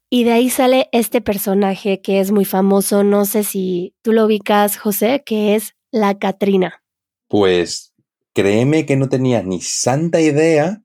Y 0.08 0.26
de 0.26 0.34
ahí 0.34 0.52
sale 0.52 0.88
este 0.92 1.20
personaje 1.20 2.00
que 2.00 2.20
es 2.20 2.32
muy 2.32 2.46
famoso, 2.46 3.04
no 3.04 3.26
sé 3.26 3.44
si 3.44 3.96
tú 4.04 4.14
lo 4.14 4.26
ubicas, 4.26 4.78
José, 4.78 5.24
que 5.26 5.56
es 5.56 5.74
la 5.92 6.18
Catrina. 6.18 6.84
Pues 7.28 7.94
créeme 8.34 8.86
que 8.86 8.96
no 8.96 9.10
tenía 9.10 9.44
ni 9.44 9.62
santa 9.62 10.22
idea 10.22 10.82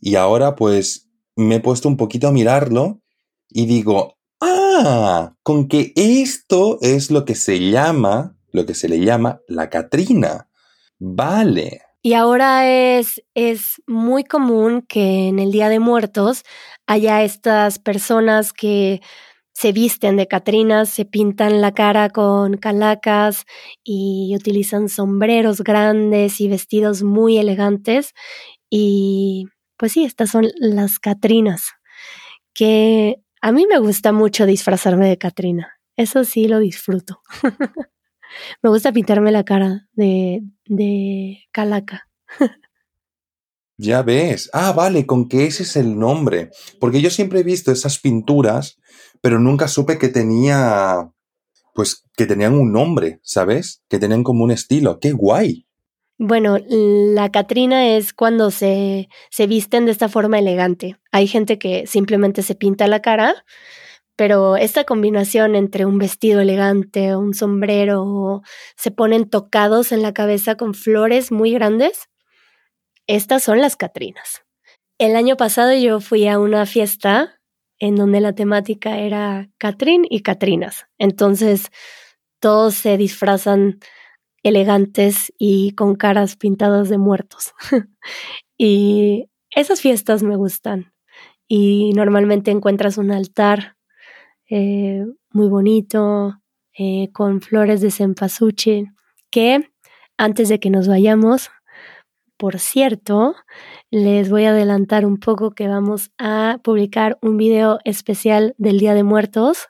y 0.00 0.16
ahora 0.16 0.56
pues 0.56 1.08
me 1.36 1.56
he 1.56 1.60
puesto 1.60 1.88
un 1.88 1.96
poquito 1.96 2.28
a 2.28 2.32
mirarlo 2.32 3.00
y 3.48 3.66
digo, 3.66 4.16
Ah, 4.40 5.34
con 5.42 5.68
que 5.68 5.92
esto 5.96 6.78
es 6.82 7.10
lo 7.10 7.24
que 7.24 7.34
se 7.34 7.70
llama, 7.70 8.36
lo 8.52 8.66
que 8.66 8.74
se 8.74 8.88
le 8.88 9.00
llama 9.00 9.40
la 9.48 9.70
Catrina. 9.70 10.48
Vale. 10.98 11.80
Y 12.02 12.14
ahora 12.14 12.68
es, 12.68 13.22
es 13.34 13.82
muy 13.86 14.24
común 14.24 14.82
que 14.82 15.28
en 15.28 15.38
el 15.38 15.50
Día 15.50 15.68
de 15.68 15.80
Muertos 15.80 16.44
haya 16.86 17.22
estas 17.22 17.78
personas 17.78 18.52
que 18.52 19.00
se 19.56 19.72
visten 19.72 20.18
de 20.18 20.28
Catrinas, 20.28 20.90
se 20.90 21.06
pintan 21.06 21.62
la 21.62 21.72
cara 21.72 22.10
con 22.10 22.58
calacas 22.58 23.46
y 23.82 24.34
utilizan 24.36 24.90
sombreros 24.90 25.62
grandes 25.62 26.42
y 26.42 26.48
vestidos 26.48 27.02
muy 27.02 27.38
elegantes. 27.38 28.12
Y 28.68 29.46
pues 29.78 29.92
sí, 29.92 30.04
estas 30.04 30.28
son 30.28 30.48
las 30.58 30.98
Catrinas, 30.98 31.70
que 32.52 33.16
A 33.40 33.50
mí 33.50 33.66
me 33.66 33.78
gusta 33.78 34.12
mucho 34.12 34.44
disfrazarme 34.44 35.08
de 35.08 35.16
Katrina. 35.16 35.78
Eso 35.96 36.24
sí 36.24 36.48
lo 36.48 36.58
disfruto. 36.58 37.22
me 38.62 38.68
gusta 38.68 38.92
pintarme 38.92 39.32
la 39.32 39.44
cara 39.44 39.88
de, 39.92 40.42
de 40.66 41.38
calaca. 41.50 42.08
Ya 43.78 44.02
ves. 44.02 44.48
Ah, 44.52 44.72
vale, 44.72 45.04
con 45.06 45.28
que 45.28 45.46
ese 45.46 45.62
es 45.62 45.76
el 45.76 45.98
nombre. 45.98 46.50
Porque 46.80 47.00
yo 47.00 47.10
siempre 47.10 47.40
he 47.40 47.42
visto 47.42 47.72
esas 47.72 47.98
pinturas, 47.98 48.78
pero 49.20 49.38
nunca 49.38 49.68
supe 49.68 49.98
que 49.98 50.08
tenía. 50.08 51.10
Pues 51.74 52.04
que 52.16 52.26
tenían 52.26 52.54
un 52.54 52.72
nombre, 52.72 53.20
¿sabes? 53.22 53.82
Que 53.88 53.98
tenían 53.98 54.24
como 54.24 54.44
un 54.44 54.50
estilo. 54.50 54.98
¡Qué 54.98 55.12
guay! 55.12 55.66
Bueno, 56.18 56.56
la 56.68 57.30
Catrina 57.30 57.88
es 57.96 58.14
cuando 58.14 58.50
se, 58.50 59.10
se 59.30 59.46
visten 59.46 59.84
de 59.84 59.92
esta 59.92 60.08
forma 60.08 60.38
elegante. 60.38 60.96
Hay 61.12 61.26
gente 61.26 61.58
que 61.58 61.86
simplemente 61.86 62.42
se 62.42 62.54
pinta 62.54 62.86
la 62.86 63.02
cara, 63.02 63.44
pero 64.16 64.56
esta 64.56 64.84
combinación 64.84 65.54
entre 65.54 65.84
un 65.84 65.98
vestido 65.98 66.40
elegante, 66.40 67.14
un 67.16 67.34
sombrero, 67.34 68.40
se 68.76 68.90
ponen 68.90 69.28
tocados 69.28 69.92
en 69.92 70.00
la 70.00 70.14
cabeza 70.14 70.56
con 70.56 70.72
flores 70.72 71.30
muy 71.30 71.52
grandes, 71.52 72.08
estas 73.06 73.42
son 73.42 73.60
las 73.60 73.76
Catrinas. 73.76 74.42
El 74.98 75.14
año 75.14 75.36
pasado 75.36 75.74
yo 75.74 76.00
fui 76.00 76.26
a 76.26 76.38
una 76.38 76.64
fiesta 76.64 77.35
en 77.78 77.96
donde 77.96 78.20
la 78.20 78.34
temática 78.34 78.98
era 78.98 79.50
Catrín 79.58 80.06
y 80.08 80.20
Catrinas. 80.20 80.86
Entonces 80.98 81.70
todos 82.40 82.74
se 82.74 82.96
disfrazan 82.96 83.78
elegantes 84.42 85.32
y 85.38 85.72
con 85.72 85.96
caras 85.96 86.36
pintadas 86.36 86.88
de 86.88 86.98
muertos. 86.98 87.52
y 88.58 89.28
esas 89.50 89.80
fiestas 89.80 90.22
me 90.22 90.36
gustan. 90.36 90.92
Y 91.48 91.92
normalmente 91.94 92.50
encuentras 92.50 92.98
un 92.98 93.10
altar 93.10 93.76
eh, 94.48 95.04
muy 95.30 95.48
bonito, 95.48 96.40
eh, 96.78 97.10
con 97.12 97.40
flores 97.40 97.80
de 97.80 97.90
cempasúchil, 97.90 98.90
que 99.30 99.70
antes 100.16 100.48
de 100.48 100.60
que 100.60 100.70
nos 100.70 100.88
vayamos, 100.88 101.50
por 102.36 102.58
cierto, 102.58 103.34
les 103.90 104.30
voy 104.30 104.44
a 104.44 104.50
adelantar 104.50 105.06
un 105.06 105.18
poco 105.18 105.52
que 105.52 105.68
vamos 105.68 106.10
a 106.18 106.58
publicar 106.62 107.18
un 107.22 107.36
video 107.36 107.78
especial 107.84 108.54
del 108.58 108.78
Día 108.78 108.94
de 108.94 109.02
Muertos, 109.02 109.68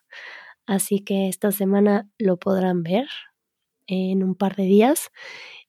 así 0.67 1.01
que 1.01 1.29
esta 1.29 1.53
semana 1.53 2.09
lo 2.19 2.37
podrán 2.39 2.83
ver 2.83 3.07
en 3.87 4.25
un 4.25 4.35
par 4.35 4.57
de 4.57 4.65
días 4.65 5.11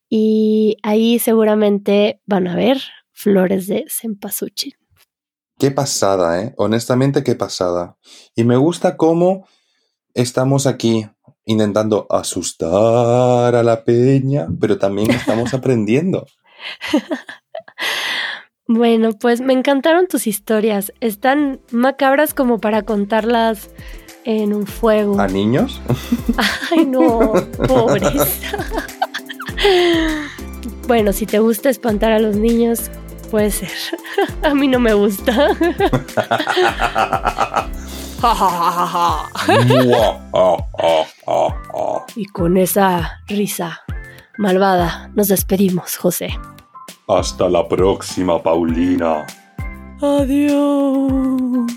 y 0.09 0.77
ahí 0.83 1.19
seguramente 1.19 2.21
van 2.25 2.47
a 2.47 2.55
ver 2.55 2.81
flores 3.11 3.67
de 3.67 3.85
cempasúchil. 3.89 4.75
Qué 5.59 5.71
pasada, 5.71 6.41
¿eh? 6.41 6.53
Honestamente, 6.57 7.23
qué 7.23 7.35
pasada. 7.35 7.97
Y 8.35 8.43
me 8.43 8.57
gusta 8.57 8.95
cómo 8.95 9.47
estamos 10.13 10.67
aquí 10.67 11.07
intentando 11.45 12.05
asustar 12.09 13.55
a 13.55 13.63
la 13.63 13.83
peña, 13.83 14.47
pero 14.59 14.77
también 14.77 15.09
estamos 15.11 15.53
aprendiendo. 15.53 16.27
Bueno, 18.67 19.11
pues 19.13 19.41
me 19.41 19.53
encantaron 19.53 20.07
tus 20.07 20.27
historias. 20.27 20.93
Están 20.99 21.59
macabras 21.71 22.33
como 22.33 22.59
para 22.59 22.83
contarlas 22.83 23.69
en 24.23 24.53
un 24.53 24.67
fuego. 24.67 25.19
¿A 25.19 25.27
niños? 25.27 25.81
Ay, 26.71 26.85
no, 26.85 27.33
pobres. 27.67 28.41
bueno, 30.87 31.13
si 31.13 31.25
te 31.25 31.39
gusta 31.39 31.69
espantar 31.69 32.11
a 32.11 32.19
los 32.19 32.35
niños, 32.35 32.91
puede 33.31 33.51
ser. 33.51 33.71
a 34.43 34.53
mí 34.53 34.67
no 34.67 34.79
me 34.79 34.93
gusta. 34.93 35.55
y 42.15 42.25
con 42.25 42.57
esa 42.57 43.21
risa 43.27 43.81
malvada 44.37 45.11
nos 45.15 45.27
despedimos, 45.27 45.97
José. 45.97 46.29
Hasta 47.07 47.49
la 47.49 47.67
próxima, 47.67 48.41
Paulina. 48.41 49.25
Adiós. 50.01 51.71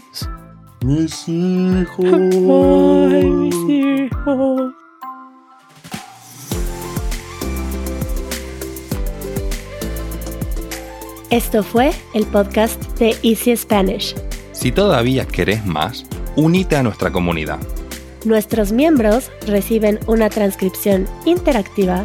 Mis 0.85 1.29
hijos. 1.29 2.05
Ay, 2.05 3.25
mis 3.25 3.55
hijos. 3.69 4.73
Esto 11.31 11.63
fue 11.63 11.93
el 12.13 12.27
podcast 12.27 12.83
de 12.99 13.17
Easy 13.23 13.57
Spanish. 13.57 14.17
Si 14.51 14.73
todavía 14.73 15.25
querés 15.25 15.65
más, 15.65 16.05
unite 16.35 16.77
a 16.77 16.83
nuestra 16.83 17.13
comunidad. 17.13 17.61
Nuestros 18.25 18.73
miembros 18.73 19.31
reciben 19.47 20.01
una 20.09 20.29
transcripción 20.29 21.07
interactiva 21.25 22.05